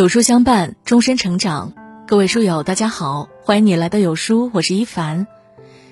[0.00, 1.74] 有书相伴，终身成长。
[2.06, 5.26] 各位书友，大家好，欢迎你来到有书，我是一凡。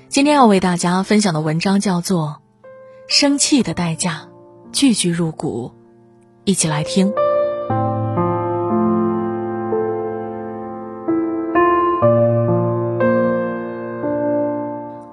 [0.08, 2.40] 今天要为大家分享的文章叫做
[3.06, 4.26] 《生气的代价》，
[4.72, 5.72] 句句入骨，
[6.44, 7.12] 一起来听。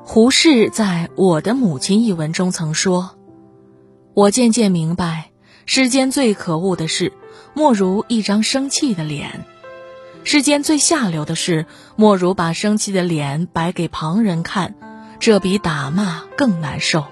[0.05, 3.17] 胡适在《我的母亲》一文中曾说
[4.15, 5.31] ：“我渐渐明白，
[5.65, 7.11] 世间最可恶的事，
[7.55, 9.29] 莫如一张生气的脸；
[10.25, 14.75] 世间最下流的事，莫如把生气的脸摆给旁人看，
[15.19, 17.05] 这比打骂更难受。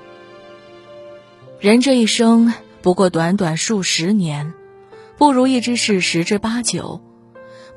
[1.62, 4.54] 人这一生不过短短数十年，
[5.18, 7.02] 不如意之事十之八九，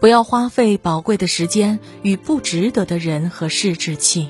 [0.00, 4.28] 不要花费宝贵的时间与不值得的人和事置气。”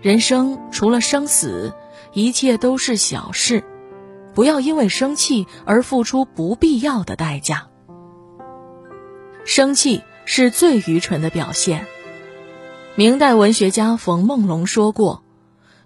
[0.00, 1.74] 人生除了生死，
[2.12, 3.64] 一切都是小事，
[4.36, 7.68] 不要因为生气而付出不必要的代价。
[9.46, 11.86] 生气是最愚蠢的表现。
[12.96, 15.24] 明代文学家冯梦龙说过：“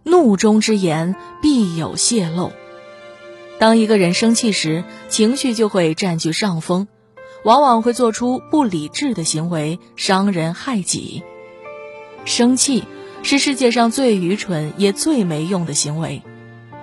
[0.02, 2.50] 怒中之言必有泄露。”
[3.60, 6.88] 当一个人生气时，情绪就会占据上风，
[7.44, 11.22] 往往会做出不理智的行为，伤人害己。
[12.24, 12.84] 生气。
[13.22, 16.22] 是世界上最愚蠢也最没用的行为，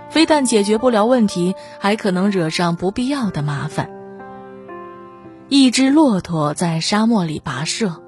[0.09, 3.89] 非但解决不了问题，还可能惹上不必要的麻烦。
[5.49, 8.01] 一只骆驼在沙漠里跋涉，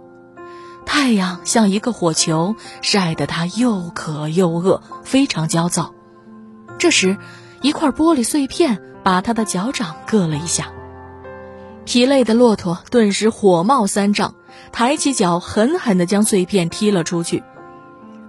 [0.85, 5.93] 太阳像一个火球，晒得它又渴又饿，非常焦躁。
[6.77, 7.17] 这时，
[7.61, 10.71] 一块玻璃碎片把它的脚掌硌了一下，
[11.85, 14.35] 疲累的骆驼顿时火冒三丈，
[14.71, 17.43] 抬起脚狠狠地将碎片踢了出去。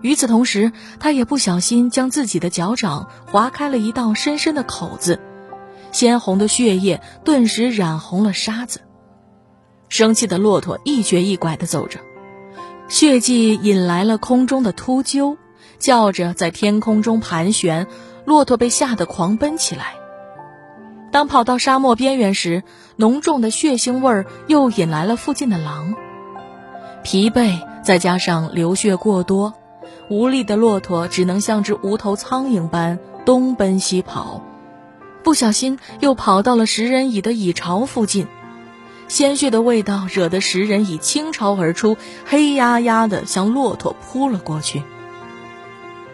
[0.02, 5.20] 与此同时，他也不小心将自己的脚掌划开了一道深深的口子，
[5.92, 8.80] 鲜红的血液顿时染红了沙子。
[9.88, 12.00] 生气的骆驼一瘸一拐地走着，
[12.88, 15.36] 血迹引来了空中的秃鹫，
[15.78, 17.86] 叫着在天空中盘旋。
[18.26, 19.94] 骆驼被吓得狂奔起来。
[21.10, 22.62] 当跑到沙漠边缘时，
[22.94, 25.94] 浓重的血腥味儿又引来了附近的狼。
[27.02, 29.54] 疲惫再加上流血过多。
[30.08, 34.42] 无力的骆驼只能像只无头苍蝇般东奔西跑，
[35.22, 38.26] 不小心又跑到了食人蚁的蚁巢附近，
[39.08, 44.82] 鲜血的味道惹得食人蚁倾巢而出，黑压压的向骆驼扑了过去。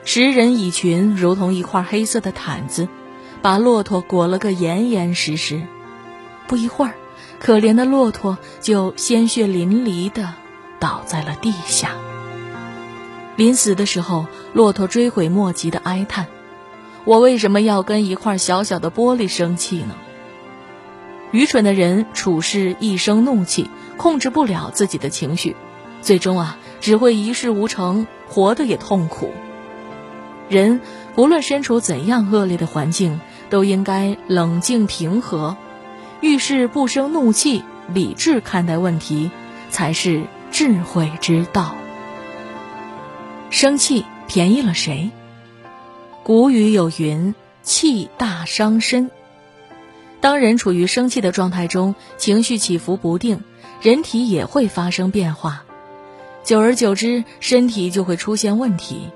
[0.04, 2.88] 食人蚁群如同一块黑色的毯子，
[3.42, 5.62] 把骆驼裹了个严严实实。
[6.46, 6.94] 不一会儿，
[7.40, 10.34] 可怜的骆驼就鲜血淋漓的
[10.78, 11.92] 倒在了地下。
[13.36, 16.26] 临死的时候，骆驼追悔莫及的哀叹
[17.04, 19.94] ：“我为什么要跟一块小小的玻璃生气呢？”
[21.32, 25.54] 愚蠢的人处事一生怒气，控制不了自己的情绪，
[26.00, 29.32] 最终啊，只会一事无成，活得也痛苦。
[30.48, 30.80] 人
[31.14, 33.20] 不论身处怎样恶劣的环境，
[33.50, 35.56] 都应该冷静平和，
[36.20, 39.30] 遇事不生怒气，理智看待问题，
[39.68, 41.74] 才是智慧之道。
[43.50, 45.10] 生气便宜了谁？
[46.24, 49.10] 古语有云：“气大伤身。”
[50.20, 53.44] 当人处于生气的状态中，情绪起伏不定，
[53.80, 55.64] 人体也会发生变化，
[56.42, 59.10] 久而久之，身体就会出现问题。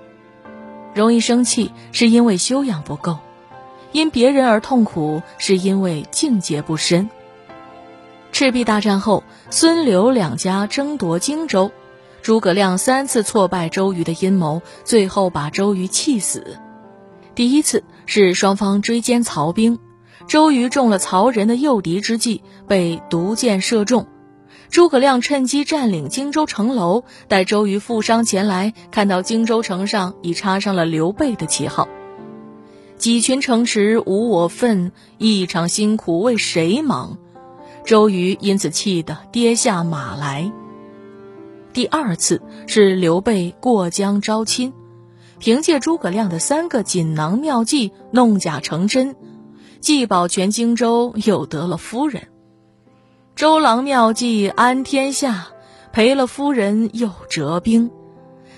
[0.94, 3.18] 容易生气是因为修养不够，
[3.92, 7.10] 因别人而痛苦是因为境界不深。
[8.30, 11.72] 赤壁大战后，孙刘两家争夺荆州。
[12.22, 16.58] 诸葛亮三次挫败周瑜的阴谋，最后把周瑜气死。
[17.34, 19.78] 第一次是双方追歼曹兵，
[20.26, 24.06] 周瑜中了曹仁的诱敌之计，被毒箭射中。
[24.68, 31.88] 诸葛亮趁机占领荆州城楼，待周瑜负伤前来，看到荆州城上已插上了刘备的旗号。
[32.96, 37.16] 几群城池无我份，一场辛苦为谁忙？
[37.84, 40.52] 周瑜因此气得跌下马来。
[41.72, 44.72] 第二次是刘备过江招亲，
[45.38, 49.14] 凭借诸葛亮的三个锦囊妙计，弄假成真，
[49.80, 52.28] 既保全荆州，又得了夫人。
[53.36, 55.48] 周郎妙计安天下，
[55.92, 57.90] 赔了夫人又折兵，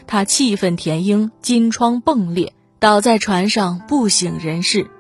[0.07, 4.91] 他气愤填膺，金疮迸裂，倒在船上不省人事。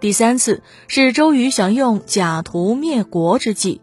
[0.00, 3.80] 第三次是周瑜想用假途灭国之计。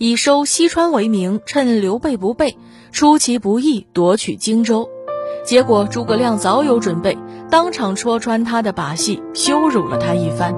[0.00, 2.56] 以收西川为名，趁刘备不备，
[2.92, 4.88] 出其不意夺取荆州。
[5.44, 7.16] 结果诸葛亮早有准备，
[7.50, 10.54] 当场戳穿他的把戏，羞辱了他一番。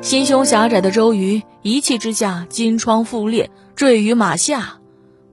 [0.00, 4.80] 心胸狭窄的周瑜一气之下，金疮复裂，坠于马下，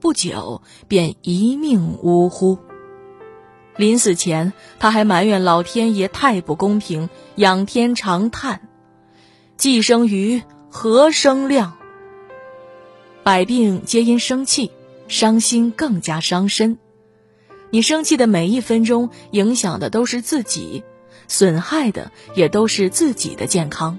[0.00, 2.58] 不久便一命呜呼。
[3.76, 8.68] 临死前，他还埋怨老天爷太不公平，仰天长叹
[9.56, 11.74] ：“既生瑜，何生亮？”
[13.22, 14.72] 百病皆因生气，
[15.08, 16.78] 伤心更加伤身。
[17.70, 20.84] 你生气的每一分钟，影响的都是自己，
[21.28, 23.98] 损害的也都是自己的健康。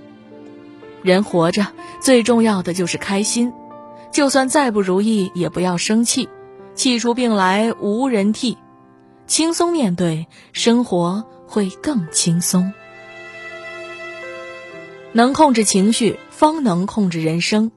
[1.01, 1.67] 人活着
[1.99, 3.51] 最重要的就是开心，
[4.11, 6.29] 就算再不如意也不要生气，
[6.75, 8.57] 气出病来无人替，
[9.27, 12.73] 轻松面对生活会更轻松。
[15.11, 17.71] 能控制情绪，方能控制人生。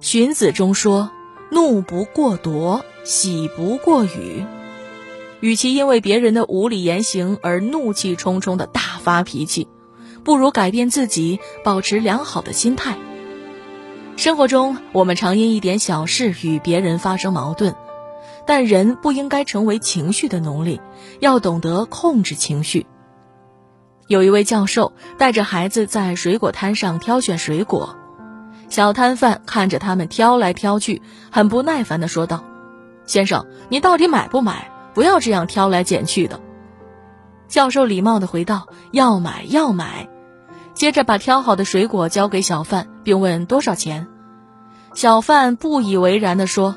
[0.00, 1.10] 荀子中说
[1.54, 4.44] ：“怒不过夺，喜不过语。”
[5.40, 9.68] 与其因为别人的无理言行而怒气冲冲的大发脾气。
[10.24, 12.96] 不如改变自己，保持良好的心态。
[14.16, 17.74] 生活中，我们常因一点小事与别人发生矛盾，
[18.46, 20.80] 但人不应该成为情绪的奴隶，
[21.20, 22.86] 要懂得控制情绪。
[24.08, 27.96] 有一位教授带着孩子在水果摊上挑选水果，
[28.68, 32.44] 小摊贩看着他们挑来挑去，很不耐烦地说道
[33.06, 34.70] ：“先生，你到底买不买？
[34.94, 36.40] 不要这样挑来拣去的。”
[37.48, 40.08] 教授礼貌地回道：“要买，要买。”
[40.74, 44.08] 接着把挑好的水果交给小贩，并问多少钱。
[44.92, 46.76] 小贩不以为然地说：“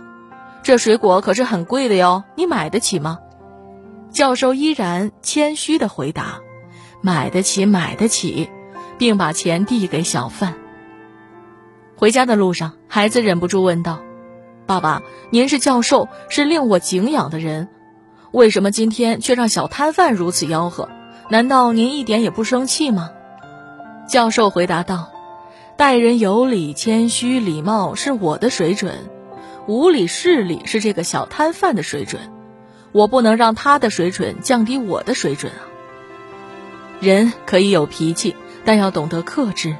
[0.62, 3.20] 这水果可是很贵的哟，你买得起吗？”
[4.12, 6.40] 教授依然谦虚地回答
[7.02, 8.50] ：“买得起，买得起。”
[9.00, 10.56] 并把钱递给小贩。
[11.98, 14.04] 回家的路上，孩子忍不住问道
[14.68, 15.02] ：“爸爸，
[15.32, 17.70] 您是教授，是令我敬仰的人，
[18.32, 20.90] 为什么今天却让小摊贩如此吆喝？
[21.30, 23.10] 难道您一点也不生气吗？”
[24.08, 25.10] 教授回答道
[25.76, 29.10] ：“待人有礼、谦虚、礼貌是我的水准，
[29.68, 32.22] 无礼事礼是这个小摊贩的水准，
[32.92, 35.66] 我不能让他的水准降低我的水准啊。
[37.00, 38.36] 人可以有脾气，
[38.66, 39.76] 但要懂得克制。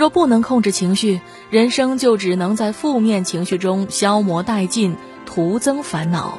[0.00, 1.20] 若不能控制情绪，
[1.50, 6.38] 人生就只能在负面情绪中消磨殆尽，徒增烦恼。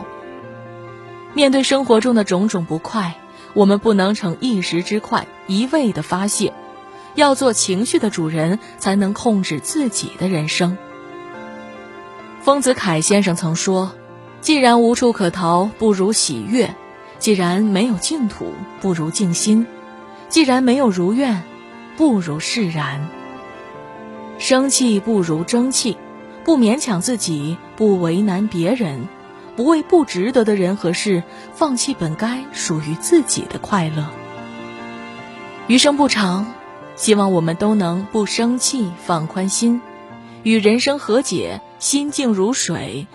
[1.36, 3.18] 面对生活中的种种不快，
[3.54, 6.54] 我们不能逞一时之快，一味的发泄。”
[7.14, 10.76] 要做情绪的主人，才能控制自己的人生。
[12.42, 13.92] 丰子恺先生曾说
[14.42, 16.70] ：“既然无处可逃，不如喜悦；
[17.20, 19.68] 既然没有净土，不如静心；
[20.30, 21.44] 既然没有如愿，
[21.96, 23.08] 不如释然。
[24.42, 25.98] 生气不如争气，
[26.44, 29.08] 不勉强自己，不为难别人，
[29.56, 31.22] 不为不值得的人和事
[31.54, 34.10] 放弃本该属于自己的快乐。
[35.68, 36.52] 余生不长。”
[36.98, 39.82] 希望我们都能不生气，放宽心，
[40.44, 43.08] 与人生和解，心静如水，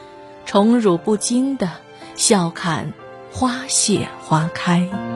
[0.44, 1.70] 宠辱不惊的
[2.14, 2.92] 笑看
[3.30, 5.15] 花谢花开。